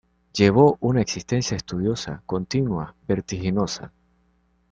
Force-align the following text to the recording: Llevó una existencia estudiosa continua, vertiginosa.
Llevó 0.33 0.77
una 0.81 0.99
existencia 1.01 1.55
estudiosa 1.55 2.23
continua, 2.25 2.95
vertiginosa. 3.07 3.91